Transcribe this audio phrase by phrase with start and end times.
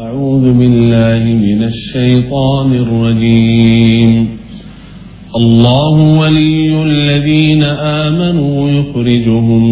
[0.00, 4.28] أعوذ بالله من الشيطان الرجيم.
[5.36, 9.62] الله ولي الذين آمنوا يخرجهم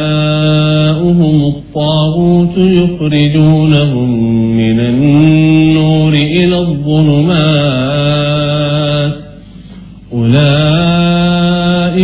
[1.44, 4.08] الطاغوت يخرجونهم
[4.56, 7.87] من النور إلى الظلمات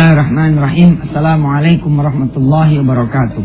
[0.00, 1.12] Bismillahirrahmanirrahim.
[1.12, 3.44] Assalamualaikum warahmatullahi wabarakatuh.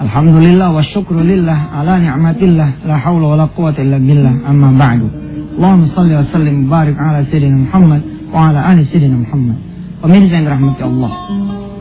[0.00, 5.12] Alhamdulillah wa syukrulillah ala ni'matillah la hawla wa la quwata illa billah amma ba'du.
[5.60, 8.00] Allahumma salli wa sallim barik ala sayyidina Muhammad
[8.32, 9.60] wa ala ali sayyidina Muhammad.
[10.00, 11.12] Pemirsa yang dirahmati Allah.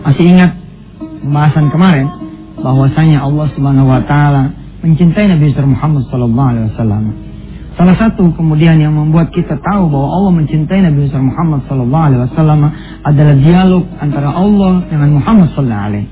[0.03, 0.51] Masih ingat
[1.23, 2.07] pembahasan kemarin
[2.59, 4.51] bahwasanya Allah Subhanahu wa taala
[4.83, 7.03] mencintai Nabi Muhammad sallallahu alaihi wasallam.
[7.77, 12.21] Salah satu kemudian yang membuat kita tahu bahwa Allah mencintai Nabi besar Muhammad Sallallahu Alaihi
[12.25, 12.61] Wasallam
[13.05, 16.07] adalah dialog antara Allah dengan Muhammad Sallallahu Alaihi.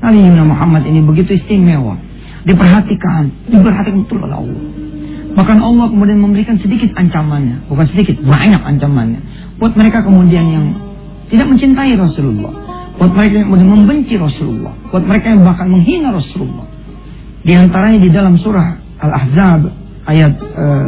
[0.00, 2.00] Nabi Muhammad ini begitu istimewa,
[2.48, 4.64] diperhatikan, diperhatikan betul oleh Allah.
[5.36, 9.20] Bahkan Allah kemudian memberikan sedikit ancamannya, bukan sedikit, banyak ancamannya.
[9.60, 10.66] Buat mereka kemudian yang
[11.28, 12.52] tidak mencintai Rasulullah,
[12.96, 16.64] buat mereka yang kemudian membenci Rasulullah, buat mereka yang bahkan menghina Rasulullah.
[17.44, 20.86] Di antaranya di dalam surah Al-Ahzab ayat eh,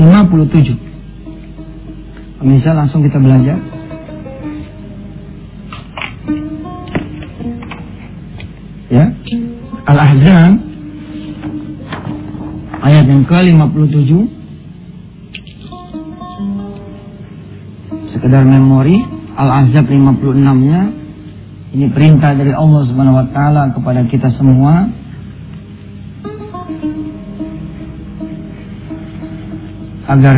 [0.00, 2.40] 57.
[2.40, 3.60] Pemirsa langsung kita belajar.
[8.90, 9.06] Ya.
[9.86, 10.52] Al-Ahzab
[12.80, 14.10] ayat yang ke-57
[18.10, 18.98] sekedar memori
[19.38, 20.80] Al-Ahzab 56-nya
[21.70, 24.90] ini perintah dari Allah Subhanahu wa taala kepada kita semua
[30.10, 30.36] agar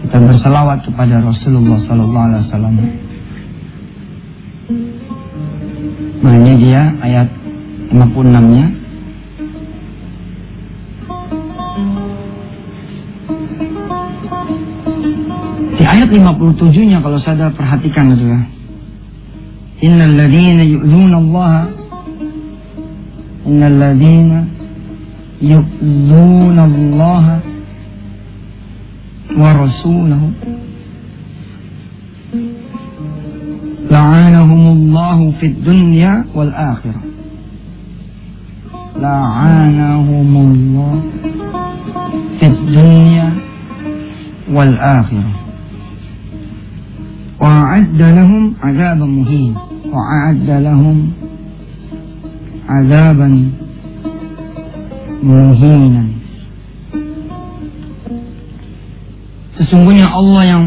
[0.00, 2.74] kita berselawat kepada Rasulullah Sallallahu Alaihi Wasallam.
[6.24, 7.28] Nah ini dia ayat
[7.92, 8.66] 56-nya.
[15.76, 18.40] Di ayat 57-nya kalau saya perhatikan itu ya.
[19.84, 21.52] Innal ladina yu'zuna Allah
[23.44, 24.38] Innal ladina
[25.44, 27.44] yu'zuna Allah
[29.32, 30.30] ورسوله
[33.90, 37.00] لعنهم الله في الدنيا والآخرة.
[39.00, 41.02] لعنهم الله
[42.40, 43.28] في الدنيا
[44.52, 45.32] والآخرة.
[47.40, 49.60] وأعد لهم عذابا مهينا.
[49.92, 51.10] وأعد لهم
[52.68, 53.28] عذابا
[55.22, 56.04] مهينا.
[59.54, 60.64] Sesungguhnya Allah yang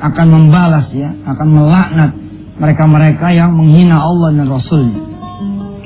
[0.00, 2.10] akan membalas ya, akan melaknat
[2.60, 5.00] mereka-mereka yang menghina Allah dan Rasulnya.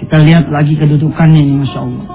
[0.04, 2.06] Kita lihat lagi kedudukannya ini, Masya Allah.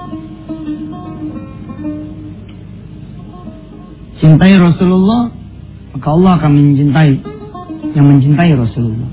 [4.19, 5.31] Cintai Rasulullah,
[5.95, 7.11] maka Allah akan mencintai
[7.95, 9.09] yang mencintai Rasulullah.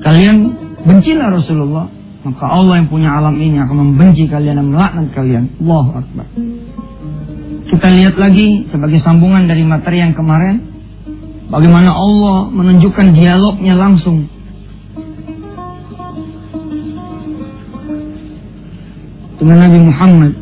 [0.00, 0.36] Kalian
[0.84, 1.86] bencilah Rasulullah,
[2.24, 5.44] maka Allah yang punya alam ini akan membenci kalian dan melaknat kalian.
[5.60, 6.26] Allahu Akbar.
[7.70, 10.58] Kita lihat lagi sebagai sambungan dari materi yang kemarin.
[11.54, 14.26] Bagaimana Allah menunjukkan dialognya langsung.
[19.38, 20.34] Dengan Nabi Muhammad.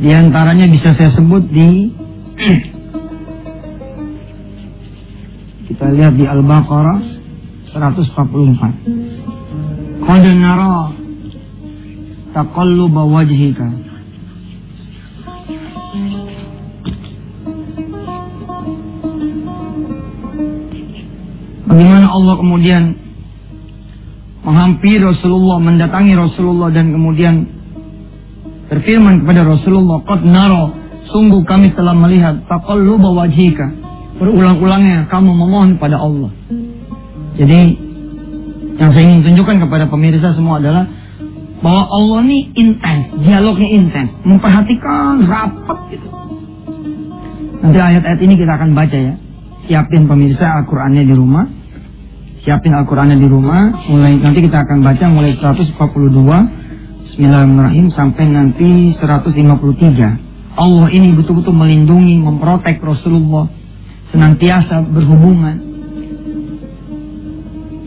[0.00, 1.92] Di antaranya bisa saya sebut di
[5.68, 7.04] kita lihat di Al-Baqarah
[7.76, 10.08] 144.
[10.08, 11.04] Qad nara
[12.36, 13.64] taqalluba wajhika
[21.66, 22.82] Bagaimana Allah kemudian
[24.46, 27.34] menghampiri Rasulullah, mendatangi Rasulullah dan kemudian
[28.70, 30.72] berfirman kepada Rasulullah, "Qad naro,
[31.10, 33.66] sungguh kami telah melihat taqalluba wajhika."
[34.16, 36.30] Berulang-ulangnya kamu memohon pada Allah.
[37.36, 37.76] Jadi
[38.80, 40.88] yang saya ingin tunjukkan kepada pemirsa semua adalah
[41.64, 46.08] bahwa Allah ini intens, dialognya intens, memperhatikan rapat gitu.
[47.64, 49.14] Nanti ayat-ayat ini kita akan baca ya.
[49.66, 51.44] Siapin pemirsa Al-Qur'annya di rumah.
[52.44, 53.74] Siapin Al-Qur'annya di rumah.
[53.90, 56.66] Mulai nanti kita akan baca mulai 142
[57.16, 60.54] Bismillahirrahmanirrahim sampai nanti 153.
[60.54, 63.48] Allah ini betul-betul melindungi, memprotek Rasulullah
[64.12, 65.56] senantiasa berhubungan.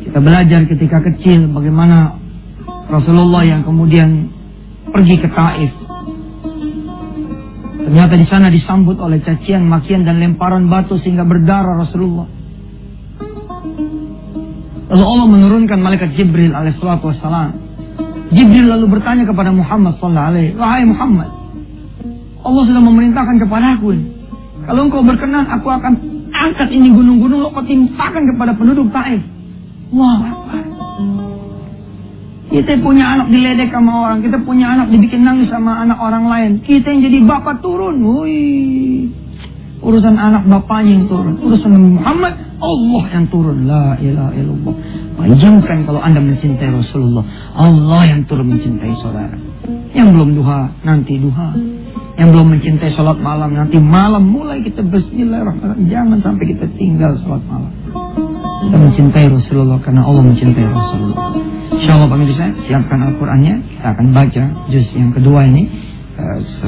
[0.03, 2.18] Kita belajar ketika kecil bagaimana
[2.89, 4.33] Rasulullah yang kemudian
[4.89, 5.71] pergi ke Taif.
[7.85, 12.27] Ternyata di sana disambut oleh cacian, makian dan lemparan batu sehingga berdarah Rasulullah.
[14.89, 17.53] Lalu Allah menurunkan malaikat Jibril alaihissalatu wassalam.
[18.33, 21.29] Jibril lalu bertanya kepada Muhammad sallallahu alaihi Wahai Muhammad,
[22.45, 23.89] Allah sudah memerintahkan kepada aku
[24.69, 25.93] Kalau engkau berkenan, aku akan
[26.29, 29.21] angkat ini gunung-gunung, lo kau timpakan kepada penduduk Taif.
[29.93, 30.29] Wah,
[32.49, 36.51] kita punya anak diledek sama orang, kita punya anak dibikin nangis sama anak orang lain.
[36.65, 39.05] Kita yang jadi bapak turun, woi.
[39.79, 43.63] Urusan anak bapaknya yang turun, urusan Muhammad Allah yang turun.
[43.63, 44.75] La ilaha illallah.
[45.15, 47.23] Bayangkan kalau anda mencintai Rasulullah,
[47.55, 49.37] Allah yang turun mencintai saudara.
[49.95, 51.55] Yang belum duha, nanti duha.
[52.19, 55.87] Yang belum mencintai sholat malam, nanti malam mulai kita Bismillahirrahmanirrahim.
[55.87, 57.71] Jangan sampai kita tinggal sholat malam.
[58.59, 61.31] Kita mencintai Rasulullah karena Allah mencintai Rasulullah.
[61.79, 63.55] Insya Allah pemirsa, siapkan Al-Qurannya.
[63.71, 65.63] Kita akan baca juz yang kedua ini.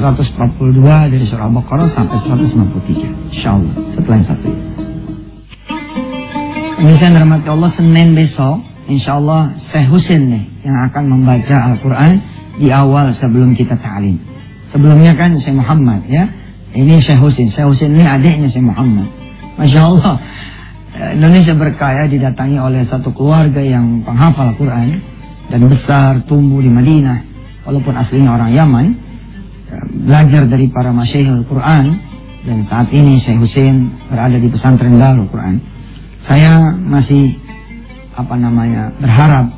[0.00, 3.36] eh, dari surah Al-Baqarah sampai 163.
[3.36, 3.74] Insya Allah.
[3.92, 4.62] Setelah yang satu ini.
[6.80, 8.56] Pemirsa yang Allah, Senin besok.
[8.90, 12.18] Insya Allah Syekh Husin nih yang akan membaca Al-Quran
[12.58, 14.18] di awal sebelum kita ta'lim.
[14.74, 16.24] Sebelumnya kan Syekh Muhammad ya.
[16.72, 17.52] Ini Syekh Husin.
[17.52, 19.06] Syekh Husin ini adiknya Syekh Muhammad.
[19.60, 20.16] Masya Allah.
[20.92, 25.00] Indonesia berkaya didatangi oleh satu keluarga yang penghafal Quran
[25.48, 27.32] dan besar tumbuh di Madinah.
[27.64, 28.86] Walaupun aslinya orang Yaman
[30.04, 31.96] belajar dari para masyaihul Quran
[32.44, 35.62] dan saat ini Syekh Hussein berada di pesantren Darul Quran.
[36.28, 37.40] Saya masih
[38.12, 39.48] apa namanya berharap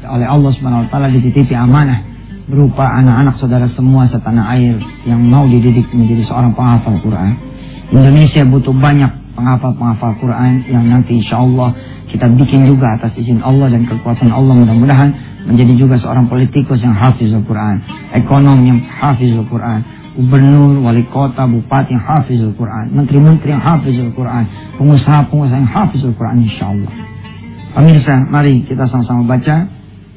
[0.00, 2.00] oleh Allah Subhanahu wa taala dititipi amanah
[2.48, 7.36] berupa anak-anak saudara semua setanah air yang mau dididik menjadi seorang penghafal Quran.
[7.92, 11.72] Indonesia butuh banyak penghafal-penghafal Quran yang nanti insya Allah
[12.12, 15.10] kita bikin juga atas izin Allah dan kekuatan Allah mudah-mudahan
[15.48, 17.80] menjadi juga seorang politikus yang hafiz Al-Quran,
[18.12, 19.80] ekonom yang hafiz Al-Quran,
[20.20, 24.44] gubernur, wali kota, bupati yang hafiz Al-Quran, menteri-menteri yang hafiz Al-Quran,
[24.76, 26.92] pengusaha-pengusaha yang hafiz Al-Quran insya Allah.
[27.70, 29.70] Pemirsa, mari kita sama-sama baca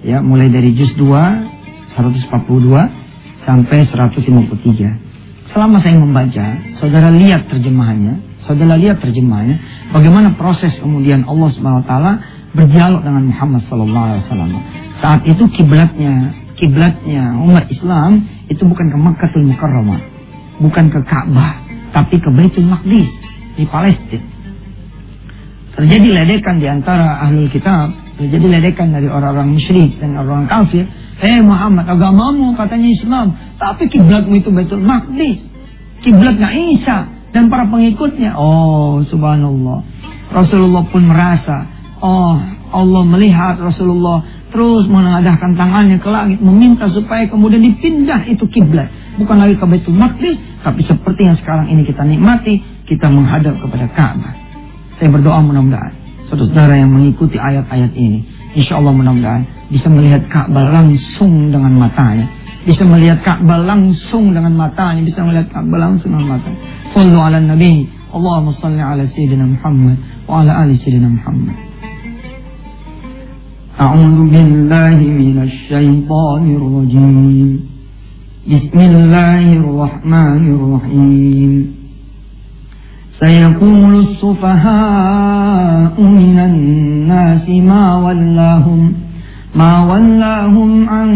[0.04, 1.54] ya mulai dari juz 2
[1.96, 5.54] 142 sampai 153.
[5.54, 6.46] Selama saya membaca,
[6.82, 9.56] saudara lihat terjemahannya, Saudara lihat terjemahnya,
[9.96, 12.12] bagaimana proses kemudian Allah Subhanahu wa taala
[12.52, 14.50] berdialog dengan Muhammad sallallahu alaihi wasallam.
[15.00, 16.14] Saat itu kiblatnya,
[16.60, 20.02] kiblatnya umat Islam itu bukan ke Makkahul Mukarramah,
[20.60, 21.60] bukan ke Ka'bah,
[21.96, 23.10] tapi ke Baitul Maqdis
[23.56, 24.26] di Palestina.
[25.74, 27.90] Terjadi ledekan di antara ahlul kitab,
[28.22, 30.86] terjadi ledekan dari orang-orang musyrik dan orang kafir.
[31.18, 35.42] Hei Muhammad, agamamu katanya Islam, tapi kiblatmu itu Baitul Maqdis.
[36.04, 36.98] Kiblatnya Isa,
[37.34, 38.38] dan para pengikutnya.
[38.38, 39.82] Oh, subhanallah.
[40.30, 41.68] Rasulullah pun merasa,
[42.00, 42.38] oh,
[42.74, 49.42] Allah melihat Rasulullah terus mengadahkan tangannya ke langit meminta supaya kemudian dipindah itu kiblat bukan
[49.42, 54.34] lagi ke Baitul Maqdis tapi seperti yang sekarang ini kita nikmati kita menghadap kepada Ka'bah
[55.02, 55.94] saya berdoa mudah-mudahan
[56.30, 62.30] saudara yang mengikuti ayat-ayat ini insya Allah mudah-mudahan bisa melihat Ka'bah langsung dengan matanya
[62.70, 66.62] bisa melihat Ka'bah langsung dengan matanya bisa melihat Ka'bah langsung dengan matanya
[66.96, 67.88] صلوا على النبي.
[68.16, 69.98] اللهم صل على سيدنا محمد
[70.30, 71.56] وعلى آل سيدنا محمد.
[73.82, 77.60] أعوذ بالله من الشيطان الرجيم.
[78.52, 81.52] بسم الله الرحمن الرحيم.
[83.20, 88.94] سيقول السفهاء من الناس ما ولاهم
[89.56, 91.10] ما ولاهم عن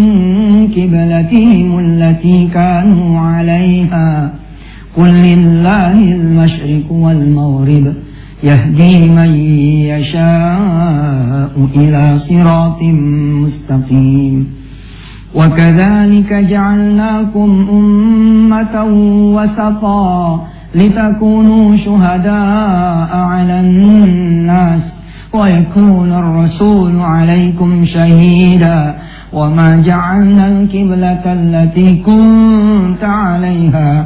[0.75, 4.09] كبلتهم التي كانوا عليها.
[4.97, 7.93] قل لله المشرق والمغرب
[8.43, 9.31] يهدي من
[9.93, 12.81] يشاء إلى صراط
[13.43, 14.47] مستقيم
[15.35, 18.75] وكذلك جعلناكم أمة
[19.35, 24.81] وسطا لتكونوا شهداء على الناس
[25.33, 28.95] ويكون الرسول عليكم شهيدا
[29.33, 34.05] وما جعلنا الكبلة التي كنت عليها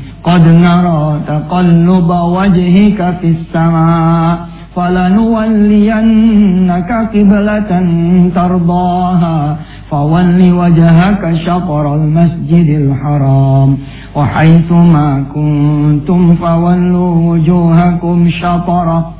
[0.23, 4.33] قد نرى تقلب وجهك في السماء
[4.75, 6.11] فلنولينك
[7.13, 7.71] قبلة
[8.35, 9.57] ترضاها
[9.89, 13.77] فول وجهك شطر المسجد الحرام.
[14.15, 19.13] وحيث ما كنتم فولوا وجوهكم شطره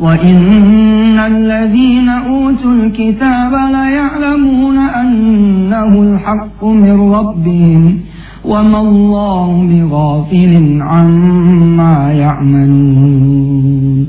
[0.00, 7.98] وإن الذين أوتوا الكتاب ليعلمون أنه الحق من ربهم.
[8.44, 14.06] وما الله بغافل عما يعملون.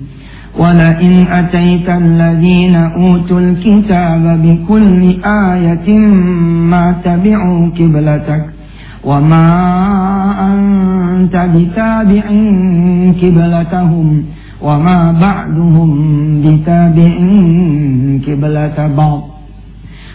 [0.59, 5.98] ولئن أتيت الذين أوتوا الكتاب بكل آية
[6.71, 8.45] ما تبعوا قبلتك
[9.03, 9.48] وما
[10.53, 12.24] أنت بتابع
[13.21, 14.24] قبلتهم
[14.62, 15.89] وما بعدهم
[16.41, 17.13] بتابع
[18.27, 19.38] قبلة بعض.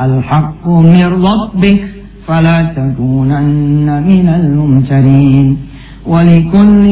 [0.00, 1.80] الحق من ربك
[2.26, 5.56] فلا تكونن من الممترين
[6.06, 6.84] ولكل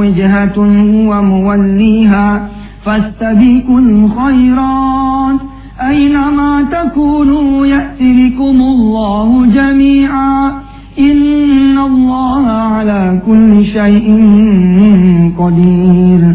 [0.00, 2.48] وجهة هو موليها
[2.84, 5.40] فاستبقوا الخيرات
[5.80, 10.52] أينما تكونوا يأتي بكم الله جميعا
[10.98, 14.06] إن الله على كل شيء
[15.38, 16.34] قدير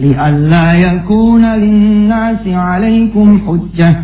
[0.00, 3.96] لئلا يكون للناس عليكم حجة.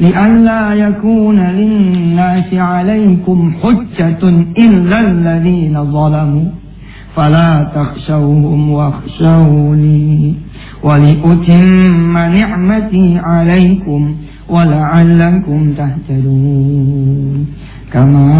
[0.00, 6.50] لئلا يكون للناس عليكم حجة إلا الذين ظلموا.
[7.16, 10.34] فلا تخشوهم واخشوني
[10.82, 14.14] ولأتم نعمتي عليكم
[14.48, 17.46] ولعلكم تهتدون.
[17.92, 18.32] كما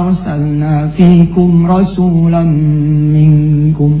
[0.00, 2.42] أرسلنا فيكم رسولا
[3.14, 4.00] منكم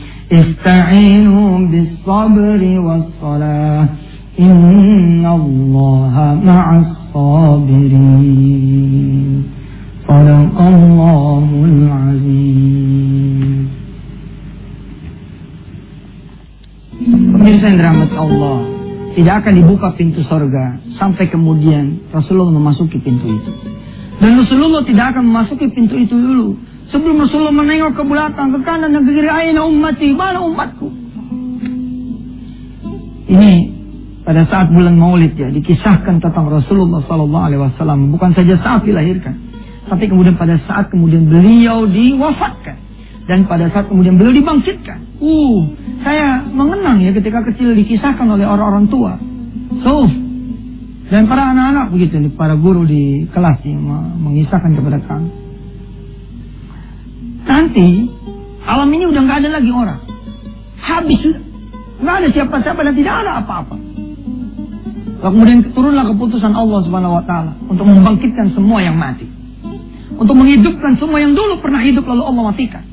[0.32, 3.88] استعينوا بالصبر والصلاة
[4.40, 6.14] إن الله
[6.44, 8.22] مع الصابرين
[10.08, 13.56] صدق الله العظيم
[17.06, 18.58] Pemirsa yang dirahmati Allah,
[19.14, 23.52] tidak akan dibuka pintu sorga sampai kemudian Rasulullah memasuki pintu itu.
[24.18, 26.58] Dan Rasulullah tidak akan memasuki pintu itu dulu.
[26.91, 30.91] Sebelum Rasulullah menengok ke belakang, ke kanan dan ke kiri, aina ummati, mana umatku?
[33.31, 33.53] Ini
[34.27, 39.39] pada saat bulan Maulid ya dikisahkan tentang Rasulullah Sallallahu Alaihi Wasallam bukan saja saat dilahirkan,
[39.87, 42.75] tapi kemudian pada saat kemudian beliau diwafatkan
[43.23, 45.23] dan pada saat kemudian beliau dibangkitkan.
[45.23, 45.71] Uh,
[46.03, 49.15] saya mengenang ya ketika kecil dikisahkan oleh orang-orang tua.
[49.79, 50.11] So,
[51.07, 53.79] dan para anak-anak begitu para guru di kelas yang
[54.19, 55.40] mengisahkan kepada kami.
[57.51, 58.07] Nanti
[58.63, 59.99] alam ini udah nggak ada lagi orang,
[60.79, 61.43] habis sudah,
[61.99, 63.75] nggak ada siapa-siapa dan tidak ada apa-apa.
[65.21, 69.27] Kemudian turunlah keputusan Allah Subhanahu Wa Taala untuk membangkitkan semua yang mati,
[70.15, 72.83] untuk menghidupkan semua yang dulu pernah hidup lalu Allah matikan.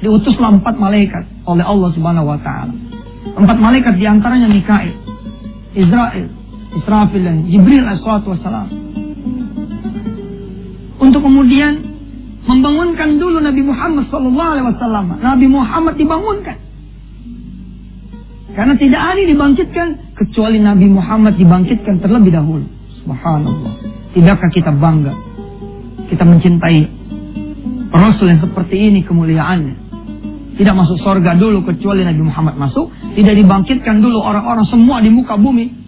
[0.00, 2.72] Diutuslah empat malaikat oleh Allah Subhanahu wa taala.
[3.36, 4.96] Empat malaikat di antaranya Mikail,
[5.76, 6.24] Israel,
[6.72, 8.68] Israfil dan Jibril alaihissalatu wassalam.
[11.04, 11.89] Untuk kemudian
[12.44, 15.06] membangunkan dulu Nabi Muhammad sallallahu alaihi wasallam.
[15.20, 16.56] Nabi Muhammad dibangunkan.
[18.50, 22.66] Karena tidak ada dibangkitkan kecuali Nabi Muhammad dibangkitkan terlebih dahulu.
[23.02, 23.72] Subhanallah.
[24.12, 25.14] Tidakkah kita bangga?
[26.10, 26.80] Kita mencintai
[27.90, 29.90] Rasul yang seperti ini kemuliaannya.
[30.58, 32.90] Tidak masuk sorga dulu kecuali Nabi Muhammad masuk.
[33.16, 35.79] Tidak dibangkitkan dulu orang-orang semua di muka bumi.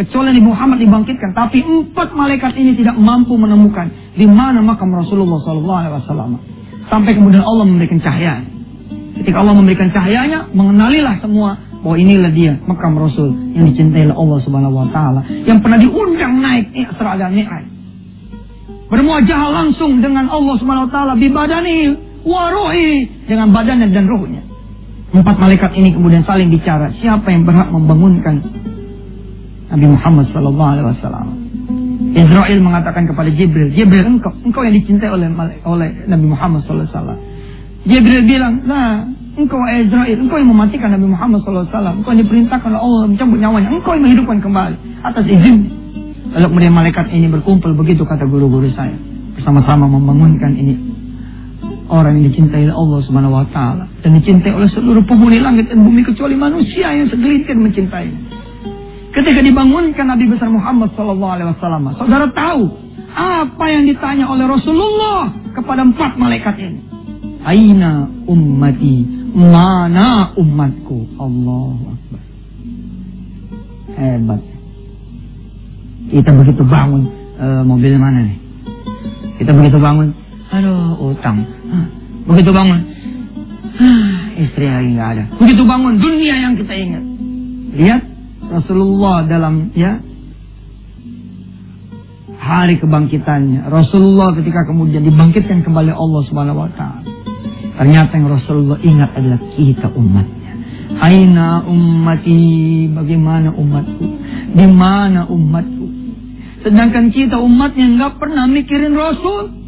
[0.00, 1.36] Kecuali Nabi Muhammad dibangkitkan.
[1.36, 3.92] Tapi empat malaikat ini tidak mampu menemukan.
[4.16, 6.40] Di mana makam Rasulullah SAW.
[6.88, 8.40] Sampai kemudian Allah memberikan cahaya.
[9.20, 14.38] Ketika Allah memberikan cahayanya, mengenalilah semua bahwa inilah dia makam Rasul yang dicintai oleh Allah
[14.44, 17.64] Subhanahu wa taala yang pernah diundang naik Isra dan Mi'raj.
[18.88, 21.92] Bermuajah langsung dengan Allah Subhanahu wa taala bibadani
[22.24, 24.44] wa ruhi dengan badannya dan ruhnya.
[25.12, 28.40] Empat malaikat ini kemudian saling bicara, siapa yang berhak membangunkan
[29.70, 31.26] Nabi Muhammad sallallahu alaihi wasallam.
[32.10, 35.30] Israel mengatakan kepada Jibril, Jibril engkau, engkau yang dicintai oleh
[35.62, 37.22] oleh Nabi Muhammad sallallahu alaihi.
[37.86, 39.06] Jibril bilang, nah
[39.40, 41.70] Engkau Israel, engkau yang mematikan Nabi Muhammad SAW.
[41.70, 43.68] Engkau yang diperintahkan oleh Allah mencabut nyawanya.
[43.70, 45.58] Engkau yang menghidupkan kembali atas izin.
[46.34, 48.94] Lalu kemudian malaikat ini berkumpul begitu kata guru-guru saya.
[49.38, 50.74] Bersama-sama membangunkan ini.
[51.90, 55.82] Orang yang dicintai oleh Allah Subhanahu wa taala dan dicintai oleh seluruh penghuni langit dan
[55.82, 58.10] bumi kecuali manusia yang segelintir mencintai.
[59.10, 62.70] Ketika dibangunkan Nabi besar Muhammad sallallahu alaihi wasallam, saudara tahu
[63.10, 66.80] apa yang ditanya oleh Rasulullah kepada empat malaikat ini?
[67.42, 71.06] Aina ummati Mana umatku?
[71.18, 71.94] Allah.
[73.94, 74.42] Hebat.
[76.10, 77.06] Kita begitu bangun,
[77.38, 78.38] uh, mobil mana nih?
[79.38, 80.10] Kita begitu bangun,
[80.50, 81.46] aduh utang.
[82.26, 82.80] Begitu bangun,
[84.42, 85.24] istri lagi nggak ada.
[85.38, 87.04] Begitu bangun, dunia yang kita ingat.
[87.70, 88.02] Lihat
[88.50, 90.02] Rasulullah dalam ya
[92.40, 93.70] hari kebangkitannya.
[93.70, 97.06] Rasulullah ketika kemudian dibangkitkan kembali Allah Subhanahu wa taala.
[97.78, 100.52] Ternyata yang Rasulullah ingat adalah kita umatnya.
[101.00, 104.04] Aina ummati, bagaimana umatku?
[104.52, 105.86] Di mana umatku?
[106.66, 109.62] Sedangkan kita umatnya nggak pernah mikirin Rasul.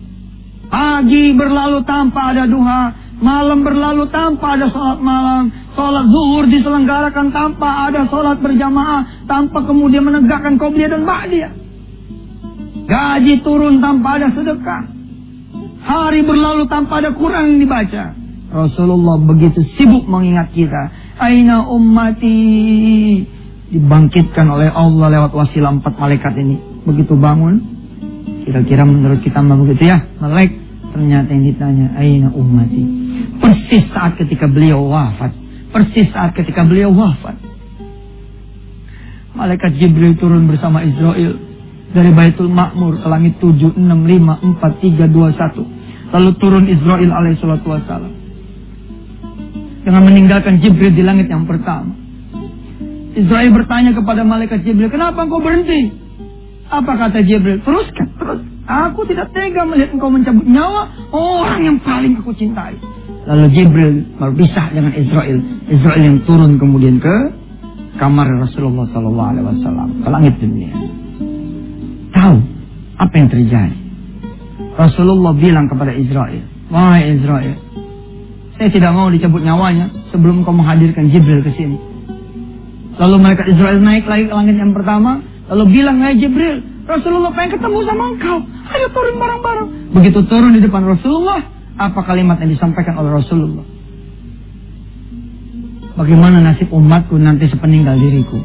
[0.72, 2.82] Pagi berlalu tanpa ada duha,
[3.20, 10.04] malam berlalu tanpa ada sholat malam, sholat zuhur diselenggarakan tanpa ada sholat berjamaah, tanpa kemudian
[10.04, 11.52] menegakkan qobliyah dan ba'diyah.
[12.82, 14.82] Gaji turun tanpa ada sedekah.
[15.82, 18.04] Hari berlalu tanpa ada Quran yang dibaca.
[18.52, 20.92] Rasulullah begitu sibuk mengingat kita.
[21.18, 22.38] Aina ummati.
[23.72, 26.84] Dibangkitkan oleh Allah lewat wasilah empat malaikat ini.
[26.84, 27.64] Begitu bangun.
[28.44, 30.04] Kira-kira menurut kita begitu ya.
[30.20, 30.52] Melek.
[30.92, 31.86] Ternyata yang ditanya.
[31.96, 32.82] Aina ummati.
[33.40, 35.41] Persis saat ketika beliau wafat.
[35.72, 37.40] Persis saat ketika beliau wafat.
[39.32, 41.40] Malaikat Jibril turun bersama Israel
[41.96, 46.12] dari Baitul Makmur ke langit 7, 6, 5, 4, 3, 2, 1.
[46.12, 48.12] Lalu turun Israel alaihissalatu wassalam.
[49.82, 51.96] Dengan meninggalkan Jibril di langit yang pertama.
[53.16, 55.88] Israel bertanya kepada malaikat Jibril, kenapa engkau berhenti?
[56.68, 57.64] Apa kata Jibril?
[57.64, 58.40] Teruskan, terus.
[58.62, 62.78] Aku tidak tega melihat engkau mencabut nyawa orang yang paling aku cintai.
[63.22, 65.38] Lalu Jibril berpisah dengan Israel.
[65.70, 67.16] Israel yang turun kemudian ke
[68.02, 70.72] kamar Rasulullah Sallallahu Alaihi Wasallam ke langit dunia
[72.22, 72.36] tahu
[73.02, 73.76] apa yang terjadi.
[74.78, 77.56] Rasulullah bilang kepada Israel, Wahai Israel,
[78.56, 81.76] saya tidak mau dicabut nyawanya sebelum kau menghadirkan Jibril ke sini.
[82.96, 87.58] Lalu mereka Israel naik lagi ke langit yang pertama, lalu bilang, Hai Jibril, Rasulullah pengen
[87.58, 88.38] ketemu sama engkau.
[88.72, 89.68] Ayo turun bareng-bareng.
[89.92, 91.40] Begitu turun di depan Rasulullah,
[91.76, 93.64] apa kalimat yang disampaikan oleh Rasulullah?
[95.92, 98.40] Bagaimana nasib umatku nanti sepeninggal diriku?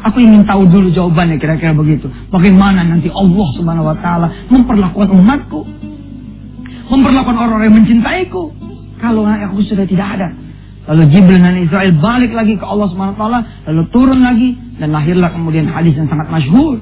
[0.00, 2.08] Aku ingin tahu dulu jawabannya kira-kira begitu.
[2.32, 5.60] Bagaimana nanti Allah Subhanahu wa taala memperlakukan umatku?
[6.88, 8.52] Memperlakukan orang-orang yang mencintaiku
[9.00, 10.28] kalau aku sudah tidak ada.
[10.88, 14.96] Lalu Jibril dan Israel balik lagi ke Allah Subhanahu wa taala, lalu turun lagi dan
[14.96, 16.80] lahirlah kemudian hadis yang sangat masyhur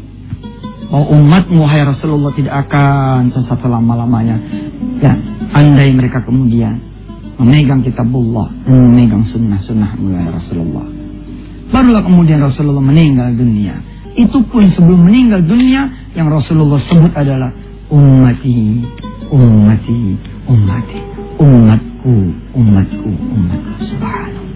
[0.89, 4.37] bahwa umatmu wahai Rasulullah tidak akan sesat selama-lamanya.
[4.99, 5.15] Ya,
[5.53, 6.81] andai mereka kemudian
[7.39, 10.87] memegang kitabullah, memegang sunnah-sunnah mulai Rasulullah.
[11.69, 13.79] Barulah kemudian Rasulullah meninggal dunia.
[14.19, 17.55] Itu pun sebelum meninggal dunia yang Rasulullah sebut adalah
[17.93, 18.83] ummati,
[19.31, 20.01] ummati,
[20.51, 21.01] ummati,
[21.39, 22.15] umatku,
[22.57, 23.79] umatku, umatku.
[23.87, 24.47] Subhanallah.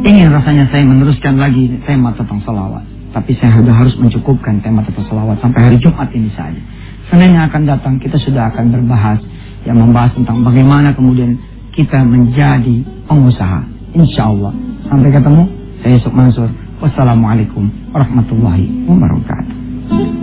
[0.00, 2.86] Ingin rasanya saya meneruskan lagi tema tentang salawat.
[3.10, 6.62] Tapi saya sudah harus mencukupkan tema tentang salawat sampai hari Jumat ini saja.
[7.10, 9.18] Senin yang akan datang kita sudah akan berbahas
[9.66, 11.34] yang membahas tentang bagaimana kemudian
[11.74, 13.66] kita menjadi pengusaha.
[13.98, 14.54] Insya Allah.
[14.86, 15.44] Sampai ketemu.
[15.82, 16.48] Saya Yusuf Mansur.
[16.80, 20.19] Wassalamualaikum warahmatullahi wabarakatuh.